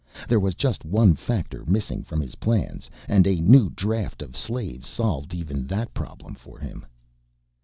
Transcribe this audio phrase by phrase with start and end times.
[0.27, 4.87] There was just one factor missing from his plans and a new draft of slaves
[4.87, 6.87] solved even that problem for him.